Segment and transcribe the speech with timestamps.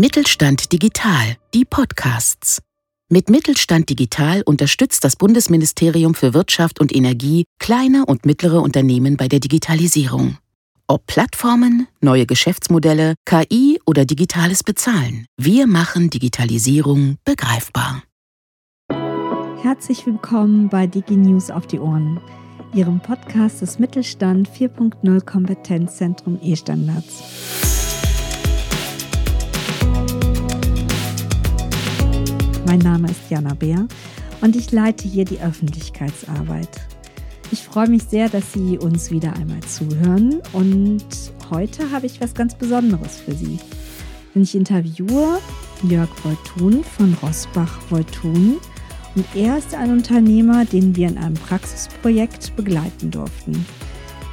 [0.00, 2.62] Mittelstand Digital, die Podcasts.
[3.10, 9.28] Mit Mittelstand Digital unterstützt das Bundesministerium für Wirtschaft und Energie kleine und mittlere Unternehmen bei
[9.28, 10.38] der Digitalisierung.
[10.86, 18.02] Ob Plattformen, neue Geschäftsmodelle, KI oder digitales Bezahlen, wir machen Digitalisierung begreifbar.
[19.60, 22.22] Herzlich willkommen bei DigiNews auf die Ohren,
[22.72, 27.89] Ihrem Podcast des Mittelstand 4.0 Kompetenzzentrum E-Standards.
[32.70, 33.88] Mein Name ist Jana Beer
[34.42, 36.68] und ich leite hier die Öffentlichkeitsarbeit.
[37.50, 41.04] Ich freue mich sehr, dass Sie uns wieder einmal zuhören und
[41.50, 43.58] heute habe ich was ganz Besonderes für Sie.
[44.32, 45.40] Denn ich interviewe
[45.82, 48.58] Jörg Voltun von Rosbach Voltun
[49.16, 53.66] und er ist ein Unternehmer, den wir in einem Praxisprojekt begleiten durften.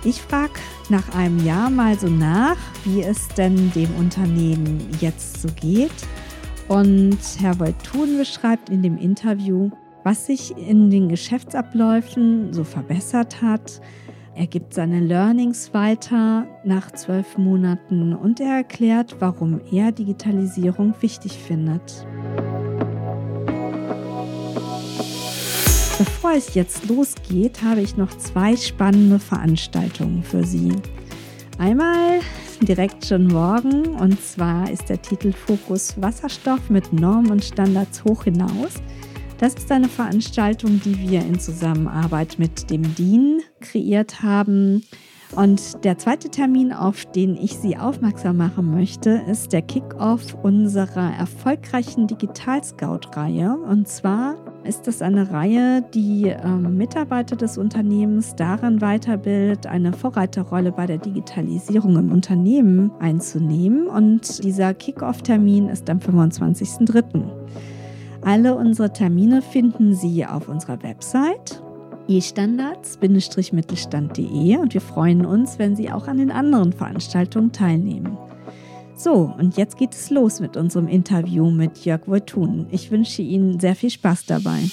[0.03, 5.47] Ich frage nach einem Jahr mal so nach, wie es denn dem Unternehmen jetzt so
[5.59, 5.89] geht
[6.67, 9.69] und Herr Voltun beschreibt in dem Interview,
[10.03, 13.81] was sich in den Geschäftsabläufen so verbessert hat.
[14.35, 21.33] Er gibt seine Learnings weiter nach zwölf Monaten und er erklärt, warum er Digitalisierung wichtig
[21.33, 22.05] findet.
[25.97, 30.71] Bevor es jetzt losgeht, habe ich noch zwei spannende Veranstaltungen für Sie.
[31.57, 32.19] Einmal
[32.61, 33.87] direkt schon morgen.
[33.95, 38.81] Und zwar ist der Titel Fokus Wasserstoff mit Normen und Standards hoch hinaus.
[39.37, 44.83] Das ist eine Veranstaltung, die wir in Zusammenarbeit mit dem DIN kreiert haben.
[45.35, 51.13] Und der zweite Termin, auf den ich Sie aufmerksam machen möchte, ist der Kickoff unserer
[51.13, 53.57] erfolgreichen Digital Scout-Reihe.
[53.57, 60.71] Und zwar ist das eine Reihe, die ähm, Mitarbeiter des Unternehmens darin weiterbildet, eine Vorreiterrolle
[60.71, 63.87] bei der Digitalisierung im Unternehmen einzunehmen.
[63.87, 67.23] Und dieser Kickoff-Termin ist am 25.03.
[68.21, 71.63] Alle unsere Termine finden Sie auf unserer Website
[72.09, 78.17] e-standards-mittelstand.de und wir freuen uns, wenn Sie auch an den anderen Veranstaltungen teilnehmen.
[78.99, 82.65] So, und jetzt geht es los mit unserem Interview mit Jörg Voitun.
[82.71, 84.63] Ich wünsche Ihnen sehr viel Spaß dabei.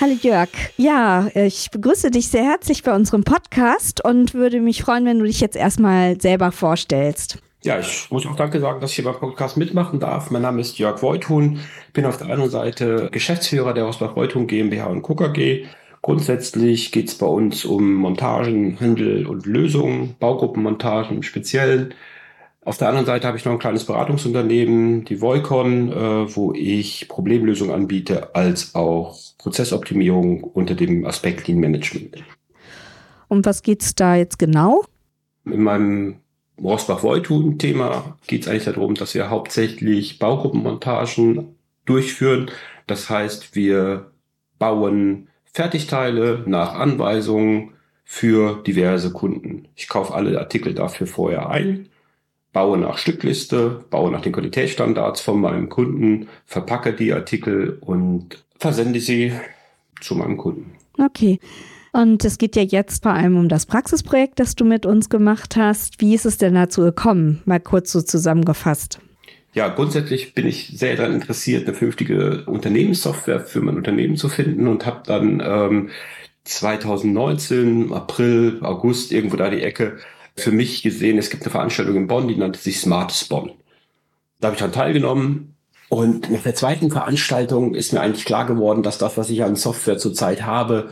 [0.00, 0.48] Hallo Jörg.
[0.78, 5.26] Ja, ich begrüße dich sehr herzlich bei unserem Podcast und würde mich freuen, wenn du
[5.26, 7.38] dich jetzt erstmal selber vorstellst.
[7.64, 10.30] Ja, ich muss auch Danke sagen, dass ich hier beim Podcast mitmachen darf.
[10.30, 11.60] Mein Name ist Jörg Voithun.
[11.94, 15.64] Bin auf der einen Seite Geschäftsführer der Rosbach Voithun GmbH und KKG.
[16.02, 21.94] Grundsätzlich geht es bei uns um Montagen, Handel und Lösungen, Baugruppenmontagen im Speziellen.
[22.66, 27.08] Auf der anderen Seite habe ich noch ein kleines Beratungsunternehmen, die Voicon, äh, wo ich
[27.08, 32.22] Problemlösungen anbiete, als auch Prozessoptimierung unter dem Aspekt Lean Management.
[33.28, 34.84] Um was geht es da jetzt genau?
[35.46, 36.16] In meinem
[36.62, 42.50] Rosbach-Voitun-Thema geht es eigentlich darum, dass wir hauptsächlich Baugruppenmontagen durchführen.
[42.86, 44.10] Das heißt, wir
[44.58, 49.68] bauen Fertigteile nach Anweisungen für diverse Kunden.
[49.74, 51.88] Ich kaufe alle Artikel dafür vorher ein,
[52.52, 59.00] baue nach Stückliste, baue nach den Qualitätsstandards von meinem Kunden, verpacke die Artikel und versende
[59.00, 59.32] sie
[60.00, 60.72] zu meinem Kunden.
[60.98, 61.40] Okay.
[61.94, 65.54] Und es geht ja jetzt vor allem um das Praxisprojekt, das du mit uns gemacht
[65.54, 66.00] hast.
[66.00, 67.40] Wie ist es denn dazu gekommen?
[67.44, 68.98] Mal kurz so zusammengefasst.
[69.52, 74.66] Ja, grundsätzlich bin ich sehr daran interessiert, eine vernünftige Unternehmenssoftware für mein Unternehmen zu finden
[74.66, 75.90] und habe dann ähm,
[76.42, 79.98] 2019, April, August, irgendwo da die Ecke,
[80.34, 83.52] für mich gesehen, es gibt eine Veranstaltung in Bonn, die nannte sich Smartes Bonn.
[84.40, 85.54] Da habe ich dann teilgenommen
[85.90, 89.54] und nach der zweiten Veranstaltung ist mir eigentlich klar geworden, dass das, was ich an
[89.54, 90.90] Software zurzeit habe,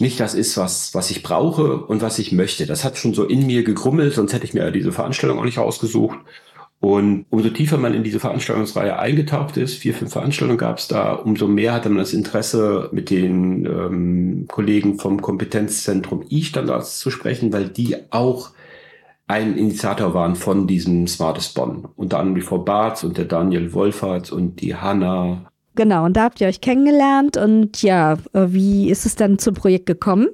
[0.00, 2.66] nicht das ist, was, was ich brauche und was ich möchte.
[2.66, 5.58] Das hat schon so in mir gegrummelt, sonst hätte ich mir diese Veranstaltung auch nicht
[5.58, 6.18] ausgesucht.
[6.80, 11.12] Und umso tiefer man in diese Veranstaltungsreihe eingetaucht ist, vier, fünf Veranstaltungen gab es da,
[11.12, 17.52] umso mehr hatte man das Interesse, mit den ähm, Kollegen vom Kompetenzzentrum E-Standards zu sprechen,
[17.52, 18.50] weil die auch
[19.26, 21.88] ein Initiator waren von diesem Smartest Bonn.
[21.96, 26.24] Unter anderem die Frau Barth und der Daniel Wolfert und die Hanna Genau, und da
[26.24, 30.26] habt ihr euch kennengelernt und ja, äh, wie ist es dann zum Projekt gekommen?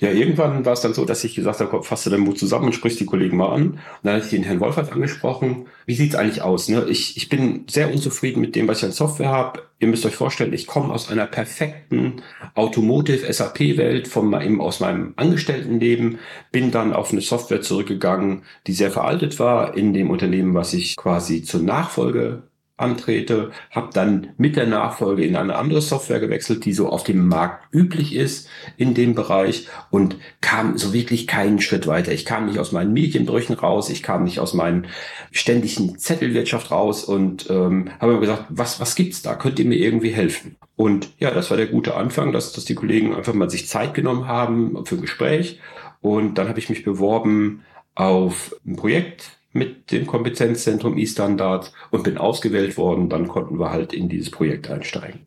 [0.00, 2.66] Ja, irgendwann war es dann so, dass ich gesagt habe, fasst du deinen Mut zusammen
[2.66, 3.62] und sprichst die Kollegen mal an.
[3.62, 5.64] Und dann hatte ich den Herrn Wolfert angesprochen.
[5.86, 6.68] Wie sieht's eigentlich aus?
[6.68, 6.84] Ne?
[6.90, 9.62] Ich, ich bin sehr unzufrieden mit dem, was ich an Software habe.
[9.78, 12.20] Ihr müsst euch vorstellen, ich komme aus einer perfekten
[12.54, 16.18] Automotive-SAP-Welt, aus meinem Angestelltenleben,
[16.52, 20.96] bin dann auf eine Software zurückgegangen, die sehr veraltet war in dem Unternehmen, was ich
[20.96, 22.42] quasi zur Nachfolge
[22.82, 27.28] antrete, habe dann mit der Nachfolge in eine andere Software gewechselt, die so auf dem
[27.28, 32.12] Markt üblich ist in dem Bereich und kam so wirklich keinen Schritt weiter.
[32.12, 34.86] Ich kam nicht aus meinen Medienbrüchen raus, ich kam nicht aus meinen
[35.30, 39.34] ständigen Zettelwirtschaft raus und ähm, habe mir gesagt, was, was gibt's da?
[39.34, 40.56] Könnt ihr mir irgendwie helfen?
[40.76, 43.94] Und ja, das war der gute Anfang, dass, dass die Kollegen einfach mal sich Zeit
[43.94, 45.60] genommen haben für ein Gespräch.
[46.00, 47.62] Und dann habe ich mich beworben
[47.94, 53.08] auf ein Projekt mit dem Kompetenzzentrum E-Standard und bin ausgewählt worden.
[53.08, 55.26] Dann konnten wir halt in dieses Projekt einsteigen.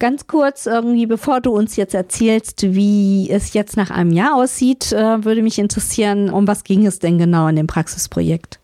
[0.00, 4.92] Ganz kurz, irgendwie, bevor du uns jetzt erzählst, wie es jetzt nach einem Jahr aussieht,
[4.92, 8.58] äh, würde mich interessieren, um was ging es denn genau in dem Praxisprojekt?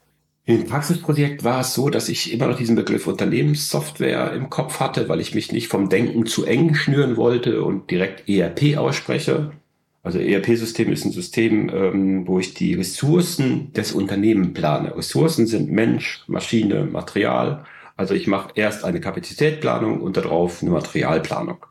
[0.46, 5.08] Im Praxisprojekt war es so, dass ich immer noch diesen Begriff Unternehmenssoftware im Kopf hatte,
[5.08, 9.52] weil ich mich nicht vom Denken zu eng schnüren wollte und direkt ERP ausspreche.
[10.02, 14.96] Also ERP-System ist ein System, ähm, wo ich die Ressourcen des Unternehmens plane.
[14.96, 17.64] Ressourcen sind Mensch, Maschine, Material.
[17.96, 21.66] Also ich mache erst eine Kapazitätsplanung und darauf eine Materialplanung.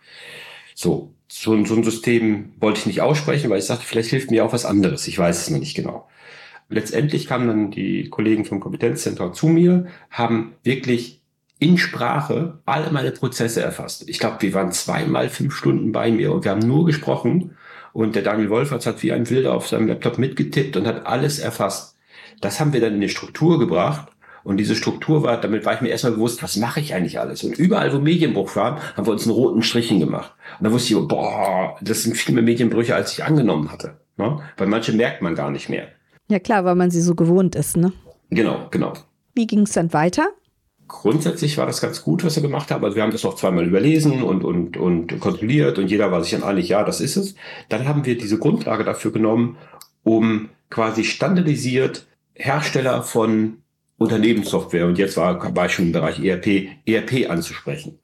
[0.75, 4.45] So, so, so ein System wollte ich nicht aussprechen, weil ich sagte, vielleicht hilft mir
[4.45, 5.07] auch was anderes.
[5.07, 6.07] Ich weiß es noch nicht genau.
[6.69, 11.19] Letztendlich kamen dann die Kollegen vom Kompetenzzentrum zu mir, haben wirklich
[11.57, 14.07] in Sprache alle meine Prozesse erfasst.
[14.07, 17.55] Ich glaube, wir waren zweimal fünf Stunden bei mir und wir haben nur gesprochen
[17.93, 21.39] und der Daniel Wolferts hat wie ein Wilder auf seinem Laptop mitgetippt und hat alles
[21.39, 21.97] erfasst.
[22.41, 24.07] Das haben wir dann in eine Struktur gebracht.
[24.43, 27.43] Und diese Struktur war, damit war ich mir erstmal bewusst, was mache ich eigentlich alles?
[27.43, 30.33] Und überall, wo Medienbruch war, haben wir uns einen roten Strichen gemacht.
[30.59, 33.97] Und da wusste ich, boah, das sind viel mehr Medienbrüche, als ich angenommen hatte.
[34.17, 34.39] Ne?
[34.57, 35.89] Weil manche merkt man gar nicht mehr.
[36.29, 37.91] Ja klar, weil man sie so gewohnt ist, ne?
[38.29, 38.93] Genau, genau.
[39.33, 40.29] Wie ging es dann weiter?
[40.89, 42.83] Grundsätzlich war das ganz gut, was wir gemacht haben.
[42.83, 46.31] Also wir haben das noch zweimal überlesen und, und, und kontrolliert und jeder war sich
[46.31, 47.35] dann einig, ja, das ist es.
[47.69, 49.57] Dann haben wir diese Grundlage dafür genommen,
[50.03, 53.59] um quasi standardisiert Hersteller von
[53.97, 57.99] Unternehmenssoftware und jetzt war, schon im Bereich ERP, ERP anzusprechen,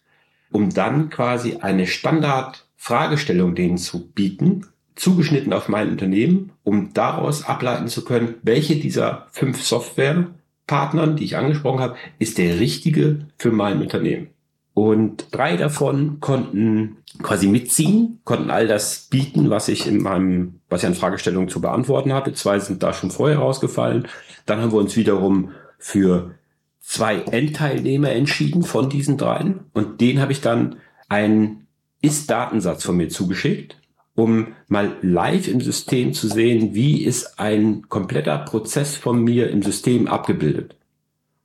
[0.51, 7.87] um dann quasi eine Standardfragestellung denen zu bieten, zugeschnitten auf mein Unternehmen, um daraus ableiten
[7.87, 10.27] zu können, welche dieser fünf Software
[10.67, 14.29] Partnern, die ich angesprochen habe, ist der richtige für mein Unternehmen.
[14.73, 20.83] Und drei davon konnten quasi mitziehen, konnten all das bieten, was ich in meinem, was
[20.83, 22.33] ich an Fragestellungen zu beantworten hatte.
[22.33, 24.07] Zwei sind da schon vorher rausgefallen.
[24.45, 26.35] Dann haben wir uns wiederum für
[26.81, 29.61] zwei Endteilnehmer entschieden von diesen dreien.
[29.73, 30.75] Und den habe ich dann
[31.07, 31.67] einen
[32.01, 33.77] Ist-Datensatz von mir zugeschickt
[34.15, 39.61] um mal live im System zu sehen, wie ist ein kompletter Prozess von mir im
[39.61, 40.75] System abgebildet.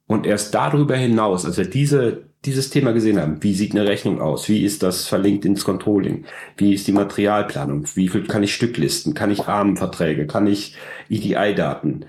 [0.06, 4.20] Und erst darüber hinaus, als wir diese, dieses Thema gesehen haben, wie sieht eine Rechnung
[4.20, 6.24] aus, wie ist das verlinkt ins Controlling,
[6.56, 10.76] wie ist die Materialplanung, wie viel kann ich Stücklisten, kann ich Rahmenverträge, kann ich
[11.08, 12.06] EDI-Daten.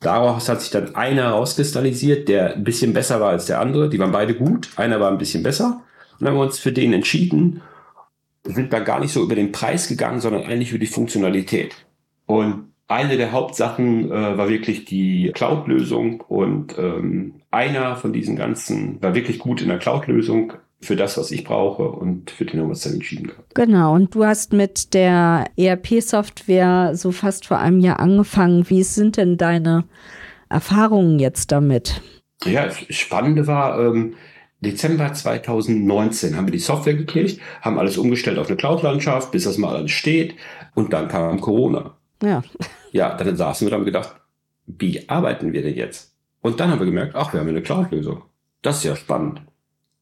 [0.00, 3.88] Daraus hat sich dann einer herauskristallisiert, der ein bisschen besser war als der andere.
[3.88, 5.82] Die waren beide gut, einer war ein bisschen besser.
[6.12, 7.62] Und dann haben wir uns für den entschieden
[8.46, 11.74] sind da gar nicht so über den Preis gegangen, sondern eigentlich über die Funktionalität.
[12.26, 19.02] Und eine der Hauptsachen äh, war wirklich die Cloud-Lösung und ähm, einer von diesen ganzen
[19.02, 22.66] war wirklich gut in der Cloud-Lösung für das, was ich brauche und für den haben
[22.66, 23.54] wir uns dann entschieden gehabt.
[23.54, 28.68] Genau, und du hast mit der ERP-Software so fast vor einem Jahr angefangen.
[28.68, 29.84] Wie sind denn deine
[30.48, 32.02] Erfahrungen jetzt damit?
[32.44, 34.14] Ja, das Spannende war, ähm,
[34.66, 39.58] Dezember 2019 haben wir die Software gekriegt, haben alles umgestellt auf eine Cloud-Landschaft, bis das
[39.58, 40.34] mal alles steht.
[40.74, 41.96] Und dann kam Corona.
[42.22, 42.42] Ja.
[42.92, 44.16] Ja, dann saßen wir da und gedacht,
[44.66, 46.14] wie arbeiten wir denn jetzt?
[46.40, 48.22] Und dann haben wir gemerkt, ach, wir haben eine Cloud-Lösung.
[48.62, 49.42] Das ist ja spannend.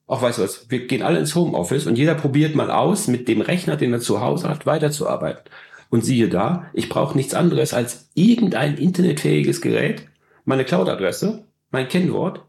[0.06, 3.28] Auch weißt du was, wir gehen alle ins Homeoffice und jeder probiert mal aus, mit
[3.28, 5.44] dem Rechner, den er zu Hause hat, weiterzuarbeiten.
[5.90, 10.06] Und siehe da, ich brauche nichts anderes als irgendein internetfähiges Gerät,
[10.44, 12.42] meine Cloud-Adresse, mein Kennwort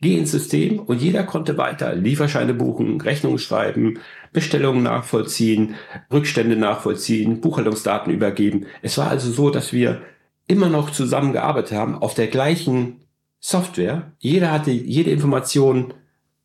[0.00, 3.98] Geh ins System und jeder konnte weiter Lieferscheine buchen, Rechnungen schreiben,
[4.32, 5.74] Bestellungen nachvollziehen,
[6.12, 8.66] Rückstände nachvollziehen, Buchhaltungsdaten übergeben.
[8.82, 10.02] Es war also so, dass wir
[10.46, 13.00] immer noch zusammengearbeitet haben auf der gleichen
[13.40, 14.12] Software.
[14.18, 15.94] Jeder hatte jede Information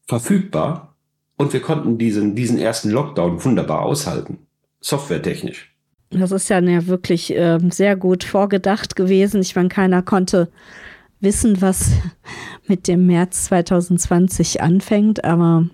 [0.08, 0.96] verfügbar
[1.36, 4.40] und wir konnten diesen, diesen ersten Lockdown wunderbar aushalten.
[4.80, 5.76] Softwaretechnisch.
[6.12, 9.42] Das ist ja wirklich äh, sehr gut vorgedacht gewesen.
[9.42, 10.50] Ich meine, keiner konnte
[11.22, 11.92] wissen, was
[12.68, 15.68] mit dem März 2020 anfängt, aber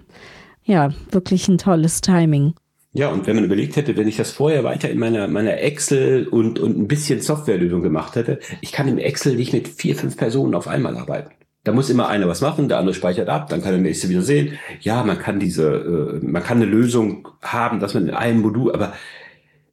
[0.63, 2.53] ja, wirklich ein tolles Timing.
[2.93, 6.27] Ja, und wenn man überlegt hätte, wenn ich das vorher weiter in meiner, meiner Excel
[6.27, 10.17] und, und ein bisschen Softwarelösung gemacht hätte, ich kann im Excel nicht mit vier, fünf
[10.17, 11.31] Personen auf einmal arbeiten.
[11.63, 14.21] Da muss immer einer was machen, der andere speichert ab, dann kann der nächste wieder
[14.21, 14.57] sehen.
[14.79, 18.73] Ja, man kann diese, äh, man kann eine Lösung haben, dass man in einem Modul,
[18.73, 18.93] aber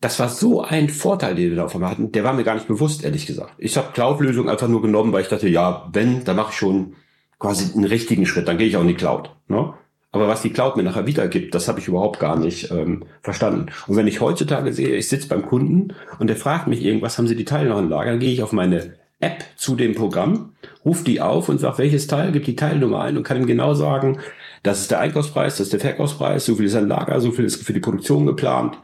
[0.05, 2.55] das war so ein Vorteil, den wir da auf einmal hatten, der war mir gar
[2.55, 3.55] nicht bewusst, ehrlich gesagt.
[3.57, 6.93] Ich habe Cloud-Lösung einfach nur genommen, weil ich dachte, ja, wenn, dann mache ich schon
[7.39, 9.31] quasi einen richtigen Schritt, dann gehe ich auch in die Cloud.
[9.49, 9.73] Ne?
[10.13, 13.73] Aber was die Cloud mir nachher wiedergibt, das habe ich überhaupt gar nicht ähm, verstanden.
[13.87, 17.27] Und wenn ich heutzutage sehe, ich sitze beim Kunden und der fragt mich irgendwas, haben
[17.27, 20.53] Sie die Teile noch in Lager, dann gehe ich auf meine App zu dem Programm,
[20.85, 23.73] rufe die auf und sage, welches Teil, gibt die Teilnummer ein und kann ihm genau
[23.73, 24.19] sagen,
[24.63, 27.47] das ist der Einkaufspreis, das ist der Verkaufspreis, so viel ist ein Lager, so viel
[27.47, 28.77] ist für die Produktion geplant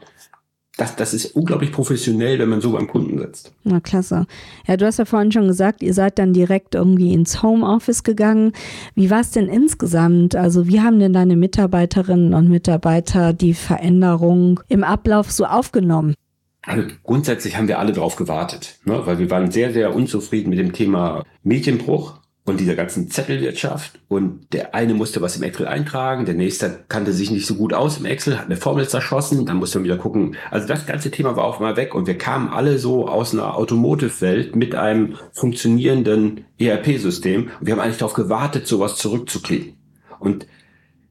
[0.77, 3.53] das, das ist unglaublich professionell, wenn man so beim Kunden sitzt.
[3.63, 4.25] Na klasse.
[4.67, 8.53] Ja, du hast ja vorhin schon gesagt, ihr seid dann direkt irgendwie ins Homeoffice gegangen.
[8.95, 10.35] Wie war es denn insgesamt?
[10.35, 16.15] Also wie haben denn deine Mitarbeiterinnen und Mitarbeiter die Veränderung im Ablauf so aufgenommen?
[16.63, 19.01] Also grundsätzlich haben wir alle darauf gewartet, ne?
[19.05, 23.99] weil wir waren sehr, sehr unzufrieden mit dem Thema Medienbruch und dieser ganzen Zettelwirtschaft.
[24.07, 27.73] Und der eine musste was im Excel eintragen, der nächste kannte sich nicht so gut
[27.73, 30.35] aus im Excel, hat eine Formel zerschossen, dann musste man wieder gucken.
[30.49, 33.55] Also das ganze Thema war auf einmal weg und wir kamen alle so aus einer
[33.55, 39.75] Automotive-Welt mit einem funktionierenden ERP-System und wir haben eigentlich darauf gewartet, sowas zurückzukriegen.
[40.19, 40.47] Und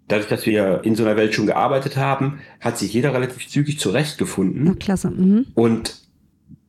[0.09, 3.79] dadurch, dass wir in so einer Welt schon gearbeitet haben, hat sich jeder relativ zügig
[3.79, 4.67] zurechtgefunden.
[4.67, 5.11] Ja, klasse.
[5.11, 5.47] Mhm.
[5.55, 6.01] Und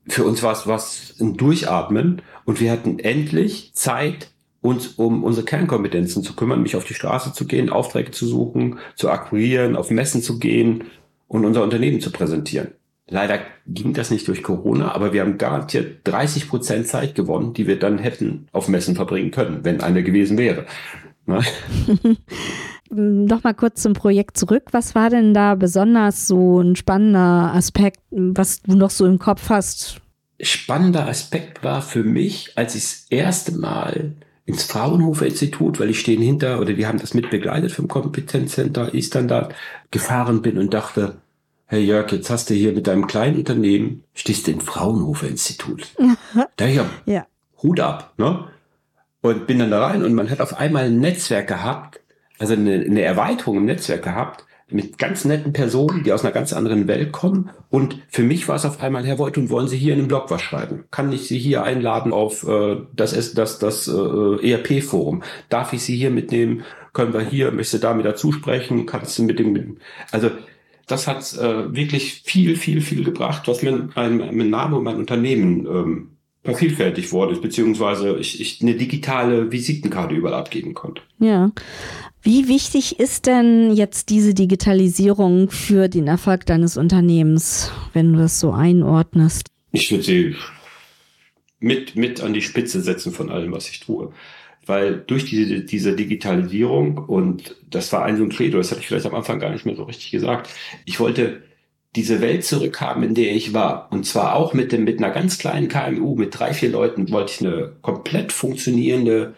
[0.08, 4.30] für uns war es was ein Durchatmen und wir hatten endlich Zeit,
[4.62, 8.80] uns um unsere Kernkompetenzen zu kümmern, mich auf die Straße zu gehen, Aufträge zu suchen,
[8.96, 10.86] zu akquirieren, auf Messen zu gehen
[11.27, 12.70] und unser Unternehmen zu präsentieren.
[13.08, 17.68] Leider ging das nicht durch Corona, aber wir haben garantiert 30 Prozent Zeit gewonnen, die
[17.68, 20.65] wir dann hätten auf Messen verbringen können, wenn eine gewesen wäre.
[21.25, 21.41] Ne?
[22.89, 24.63] Noch mal kurz zum Projekt zurück.
[24.72, 29.50] Was war denn da besonders so ein spannender Aspekt, was du noch so im Kopf
[29.50, 30.01] hast?
[30.41, 36.00] Spannender Aspekt war für mich, als ich das erste Mal ins Fraunhofer Institut, weil ich
[36.00, 39.53] stehen hinter oder die haben das mit begleitet vom Kompetenzcenter E-Standard,
[39.91, 41.17] gefahren bin und dachte,
[41.67, 45.88] hey Jörg, jetzt hast du hier mit deinem kleinen Unternehmen, stehst du im Fraunhofer Institut.
[46.57, 47.25] da ich ja.
[47.62, 48.48] Hut ab, ne?
[49.21, 52.00] Und bin dann da rein und man hat auf einmal ein Netzwerk gehabt,
[52.39, 56.54] also eine, eine Erweiterung im Netzwerk gehabt, mit ganz netten Personen, die aus einer ganz
[56.54, 57.50] anderen Welt kommen.
[57.70, 60.08] Und für mich war es auf einmal, Herr Voigt, und wollen Sie hier in einem
[60.08, 60.86] Blog was schreiben?
[60.92, 65.24] Kann ich Sie hier einladen auf äh, das, das, das äh, ERP-Forum?
[65.50, 66.63] Darf ich Sie hier mitnehmen?
[66.94, 68.86] Können wir hier, möchtest du da mit dazu sprechen?
[68.86, 69.78] Kannst du mit dem, mit,
[70.12, 70.30] also
[70.88, 74.98] das hat äh, wirklich viel, viel, viel gebracht, was mir mein, mein Name und mein
[74.98, 76.08] Unternehmen ähm,
[76.43, 81.01] vervielfältigt wurde, beziehungsweise ich, ich eine digitale Visitenkarte überall abgeben konnte.
[81.19, 81.51] Ja.
[82.24, 88.39] Wie wichtig ist denn jetzt diese Digitalisierung für den Erfolg deines Unternehmens, wenn du das
[88.39, 89.48] so einordnest?
[89.71, 90.36] Ich würde sie
[91.60, 94.12] mit, mit an die Spitze setzen von allem, was ich tue.
[94.65, 98.88] Weil durch diese, diese Digitalisierung, und das war ein so ein Credo, das hatte ich
[98.88, 100.50] vielleicht am Anfang gar nicht mehr so richtig gesagt,
[100.86, 101.41] ich wollte
[101.95, 103.91] diese Welt zurückhaben, in der ich war.
[103.91, 107.33] Und zwar auch mit, dem, mit einer ganz kleinen KMU, mit drei, vier Leuten, wollte
[107.33, 109.36] ich eine komplett funktionierende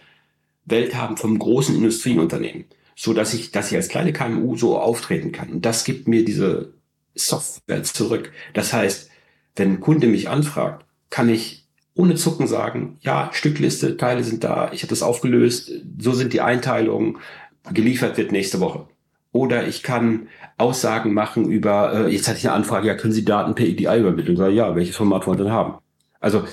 [0.66, 5.32] Welt haben vom großen Industrieunternehmen, so dass ich, dass ich als kleine KMU so auftreten
[5.32, 5.50] kann.
[5.50, 6.74] Und das gibt mir diese
[7.16, 8.32] Software zurück.
[8.54, 9.10] Das heißt,
[9.56, 14.72] wenn ein Kunde mich anfragt, kann ich ohne Zucken sagen, ja, Stückliste, Teile sind da,
[14.74, 17.20] ich habe das aufgelöst, so sind die Einteilungen,
[17.72, 18.88] geliefert wird nächste Woche.
[19.34, 23.26] Oder ich kann Aussagen machen über, äh, jetzt hatte ich eine Anfrage, ja, können Sie
[23.26, 24.38] Daten per EDI übermitteln?
[24.38, 25.80] Sag, ja, welches Format wollen Sie denn haben?
[26.22, 26.44] Also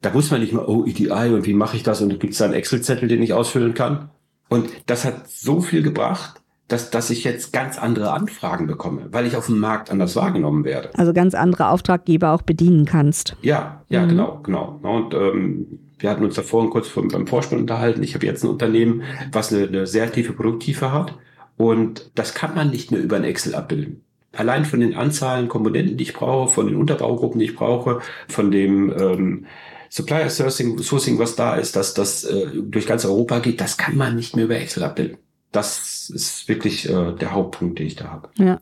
[0.00, 2.00] da muss man nicht mal, oh, EDI und wie mache ich das?
[2.00, 4.08] Und gibt es da einen Excel-Zettel, den ich ausfüllen kann?
[4.48, 9.26] Und das hat so viel gebracht, dass, dass ich jetzt ganz andere Anfragen bekomme, weil
[9.26, 10.90] ich auf dem Markt anders wahrgenommen werde.
[10.96, 13.36] Also ganz andere Auftraggeber auch bedienen kannst.
[13.42, 14.08] Ja, ja, mhm.
[14.08, 14.80] genau, genau.
[14.82, 15.66] Und ähm,
[15.98, 18.02] wir hatten uns da vorhin kurz beim Vorspann unterhalten.
[18.02, 21.18] Ich habe jetzt ein Unternehmen, was eine, eine sehr tiefe Produkttiefe hat.
[21.60, 24.02] Und das kann man nicht mehr über ein Excel abbilden
[24.32, 28.50] allein von den Anzahlen Komponenten, die ich brauche, von den Unterbaugruppen, die ich brauche, von
[28.50, 29.46] dem ähm,
[29.88, 33.96] Supplier Sourcing, Sourcing, was da ist, dass das äh, durch ganz Europa geht, das kann
[33.96, 35.18] man nicht mehr über Excel abbilden.
[35.50, 38.28] Das ist wirklich äh, der Hauptpunkt, den ich da habe.
[38.38, 38.60] Ja.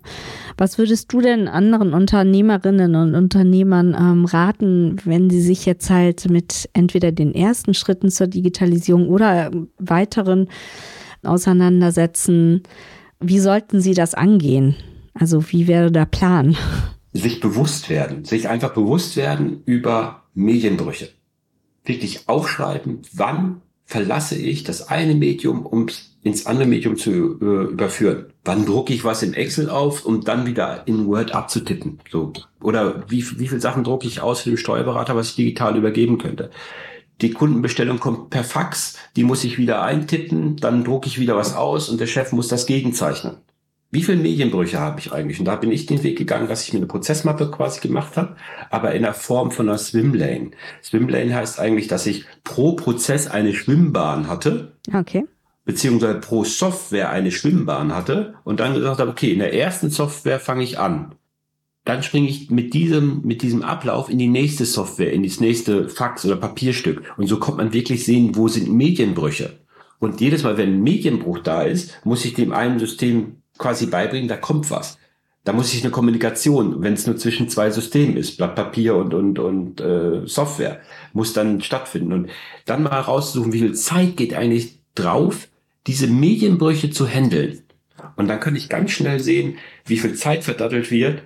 [0.56, 6.30] Was würdest du denn anderen Unternehmerinnen und Unternehmern ähm, raten, wenn sie sich jetzt halt
[6.30, 10.48] mit entweder den ersten Schritten zur Digitalisierung oder weiteren
[11.22, 12.62] auseinandersetzen?
[13.20, 14.76] Wie sollten sie das angehen?
[15.14, 16.56] Also wie wäre der Plan?
[17.12, 21.08] Sich bewusst werden, sich einfach bewusst werden über Medienbrüche
[21.88, 25.86] wirklich aufschreiben, wann verlasse ich das eine Medium, um
[26.22, 28.26] ins andere Medium zu äh, überführen.
[28.44, 31.98] Wann drucke ich was in Excel auf, um dann wieder in Word abzutippen?
[32.10, 32.32] So.
[32.60, 36.18] Oder wie, wie viele Sachen drucke ich aus für den Steuerberater, was ich digital übergeben
[36.18, 36.50] könnte?
[37.20, 41.54] Die Kundenbestellung kommt per Fax, die muss ich wieder eintippen, dann drucke ich wieder was
[41.54, 43.38] aus und der Chef muss das gegenzeichnen
[43.90, 45.38] wie viele Medienbrüche habe ich eigentlich?
[45.38, 48.36] Und da bin ich den Weg gegangen, dass ich mir eine Prozessmappe quasi gemacht habe,
[48.70, 50.50] aber in der Form von einer Swimlane.
[50.82, 54.76] Swimlane heißt eigentlich, dass ich pro Prozess eine Schwimmbahn hatte.
[54.92, 55.24] Okay.
[55.64, 60.40] beziehungsweise pro Software eine Schwimmbahn hatte und dann gesagt habe, okay, in der ersten Software
[60.40, 61.14] fange ich an.
[61.88, 65.88] Dann springe ich mit diesem, mit diesem Ablauf in die nächste Software, in das nächste
[65.88, 67.14] Fax oder Papierstück.
[67.16, 69.58] Und so kommt man wirklich sehen, wo sind Medienbrüche.
[69.98, 74.28] Und jedes Mal, wenn ein Medienbruch da ist, muss ich dem einen System quasi beibringen,
[74.28, 74.98] da kommt was.
[75.44, 79.14] Da muss ich eine Kommunikation, wenn es nur zwischen zwei Systemen ist, Blatt Papier und,
[79.14, 80.82] und, und äh, Software,
[81.14, 82.12] muss dann stattfinden.
[82.12, 82.28] Und
[82.66, 85.48] dann mal raussuchen, wie viel Zeit geht eigentlich drauf,
[85.86, 87.62] diese Medienbrüche zu handeln.
[88.16, 91.22] Und dann kann ich ganz schnell sehen, wie viel Zeit verdattelt wird,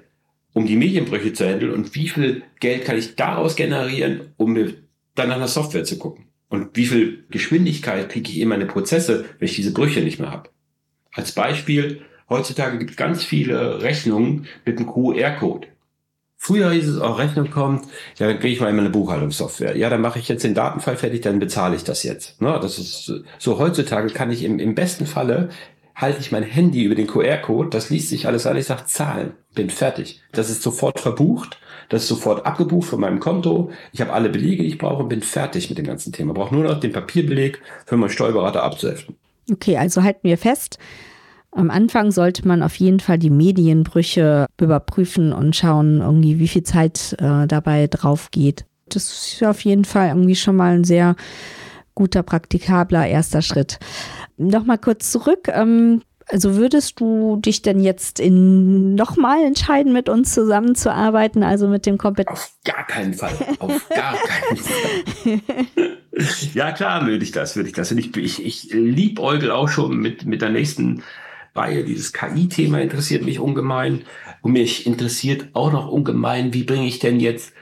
[0.52, 4.74] um die Medienbrüche zu handeln und wie viel Geld kann ich daraus generieren, um mir
[5.14, 6.26] dann nach einer Software zu gucken.
[6.48, 10.30] Und wie viel Geschwindigkeit kriege ich in meine Prozesse, wenn ich diese Brüche nicht mehr
[10.30, 10.50] habe.
[11.14, 15.68] Als Beispiel, heutzutage gibt es ganz viele Rechnungen mit einem QR-Code.
[16.36, 17.84] Früher hieß es auch, Rechnung kommt,
[18.18, 19.76] ja, dann kriege ich mal in meine Buchhaltungssoftware.
[19.76, 22.42] Ja, dann mache ich jetzt den Datenfall fertig, dann bezahle ich das jetzt.
[22.42, 25.50] Ne, das ist so heutzutage kann ich im, im besten Falle
[25.94, 29.32] halte ich mein Handy über den QR-Code, das liest sich alles an, ich sage Zahlen,
[29.54, 30.20] bin fertig.
[30.32, 31.58] Das ist sofort verbucht,
[31.88, 33.70] das ist sofort abgebucht von meinem Konto.
[33.92, 36.32] Ich habe alle Belege, die ich brauche und bin fertig mit dem ganzen Thema.
[36.32, 39.16] Brauche nur noch den Papierbeleg für meinen Steuerberater abzuheften.
[39.50, 40.78] Okay, also halten wir fest,
[41.54, 46.62] am Anfang sollte man auf jeden Fall die Medienbrüche überprüfen und schauen, irgendwie, wie viel
[46.62, 48.64] Zeit äh, dabei drauf geht.
[48.88, 51.14] Das ist auf jeden Fall irgendwie schon mal ein sehr
[51.94, 53.78] guter, praktikabler erster Schritt.
[54.36, 55.48] Nochmal kurz zurück.
[55.48, 61.84] Ähm, also würdest du dich denn jetzt in nochmal entscheiden, mit uns zusammenzuarbeiten, also mit
[61.84, 63.32] dem Kompet Auf gar keinen Fall.
[63.58, 65.40] Auf gar keinen Fall.
[66.54, 67.92] ja, klar würde ich das, würde ich das.
[67.92, 71.02] ich, ich, ich liebäugel auch schon mit, mit der nächsten
[71.54, 71.84] Reihe.
[71.84, 74.02] Dieses KI-Thema interessiert mich ungemein.
[74.42, 77.52] Und mich interessiert auch noch ungemein, wie bringe ich denn jetzt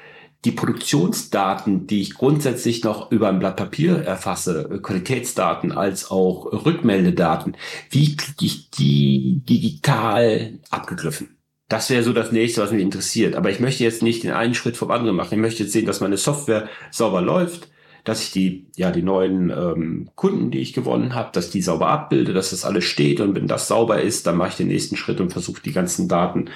[0.44, 7.56] die Produktionsdaten, die ich grundsätzlich noch über ein Blatt Papier erfasse, Qualitätsdaten als auch Rückmeldedaten,
[7.90, 11.36] wie kriege ich die digital abgegriffen?
[11.68, 13.36] Das wäre so das nächste, was mich interessiert.
[13.36, 15.34] Aber ich möchte jetzt nicht den einen Schritt vom anderen machen.
[15.34, 17.68] Ich möchte jetzt sehen, dass meine Software sauber läuft,
[18.02, 21.88] dass ich die, ja, die neuen ähm, Kunden, die ich gewonnen habe, dass die sauber
[21.88, 24.96] abbilde, dass das alles steht und wenn das sauber ist, dann mache ich den nächsten
[24.96, 26.46] Schritt und versuche die ganzen Daten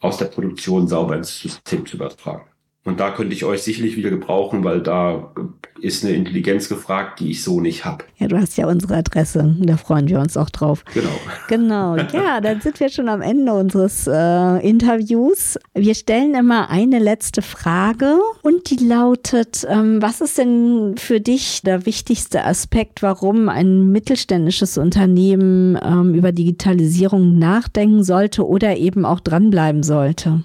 [0.00, 2.51] aus der Produktion sauber ins System zu übertragen.
[2.84, 5.32] Und da könnte ich euch sicherlich wieder gebrauchen, weil da
[5.80, 8.04] ist eine Intelligenz gefragt, die ich so nicht habe.
[8.18, 9.54] Ja, du hast ja unsere Adresse.
[9.60, 10.84] Da freuen wir uns auch drauf.
[10.92, 11.10] Genau.
[11.48, 11.96] Genau.
[11.96, 15.58] Ja, dann sind wir schon am Ende unseres äh, Interviews.
[15.74, 21.62] Wir stellen immer eine letzte Frage und die lautet, ähm, was ist denn für dich
[21.62, 29.20] der wichtigste Aspekt, warum ein mittelständisches Unternehmen ähm, über Digitalisierung nachdenken sollte oder eben auch
[29.20, 30.42] dranbleiben sollte?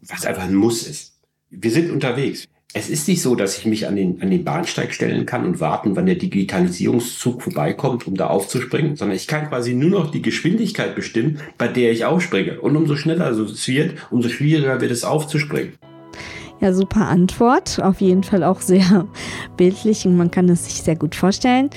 [0.00, 1.17] Was einfach ein Muss ist
[1.50, 2.46] wir sind unterwegs.
[2.74, 5.58] Es ist nicht so, dass ich mich an den, an den Bahnsteig stellen kann und
[5.58, 10.20] warten, wann der Digitalisierungszug vorbeikommt, um da aufzuspringen, sondern ich kann quasi nur noch die
[10.20, 12.60] Geschwindigkeit bestimmen, bei der ich aufspringe.
[12.60, 15.74] Und umso schneller es wird, umso schwieriger wird es aufzuspringen.
[16.60, 17.80] Ja, super Antwort.
[17.82, 19.06] Auf jeden Fall auch sehr
[19.56, 21.70] bildlich und man kann es sich sehr gut vorstellen.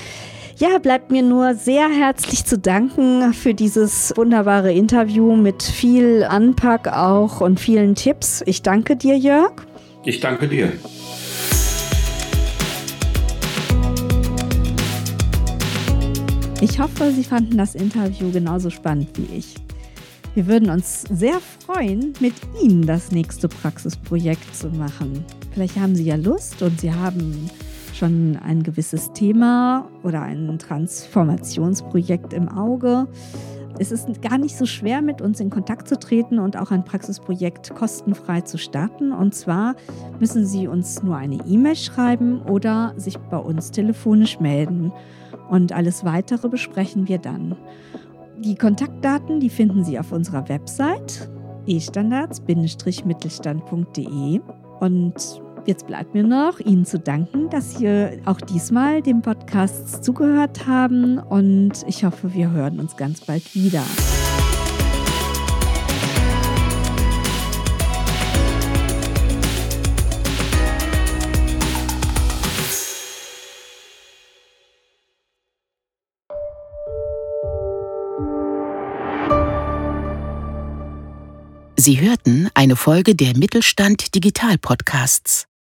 [0.62, 6.86] Ja, bleibt mir nur sehr herzlich zu danken für dieses wunderbare Interview mit viel Anpack
[6.86, 8.44] auch und vielen Tipps.
[8.46, 9.54] Ich danke dir, Jörg.
[10.04, 10.72] Ich danke dir.
[16.60, 19.56] Ich hoffe, Sie fanden das Interview genauso spannend wie ich.
[20.36, 25.24] Wir würden uns sehr freuen, mit Ihnen das nächste Praxisprojekt zu machen.
[25.52, 27.50] Vielleicht haben Sie ja Lust und Sie haben
[28.02, 33.06] schon ein gewisses Thema oder ein Transformationsprojekt im Auge.
[33.78, 36.84] Es ist gar nicht so schwer, mit uns in Kontakt zu treten und auch ein
[36.84, 39.12] Praxisprojekt kostenfrei zu starten.
[39.12, 39.76] Und zwar
[40.18, 44.92] müssen Sie uns nur eine E-Mail schreiben oder sich bei uns telefonisch melden.
[45.48, 47.54] Und alles Weitere besprechen wir dann.
[48.36, 51.30] Die Kontaktdaten, die finden Sie auf unserer Website
[51.66, 54.40] e-standards-mittelstand.de
[54.80, 60.66] und Jetzt bleibt mir noch, Ihnen zu danken, dass Sie auch diesmal dem Podcast zugehört
[60.66, 63.84] haben und ich hoffe, wir hören uns ganz bald wieder.
[81.76, 85.51] Sie hörten eine Folge der Mittelstand Digital Podcasts.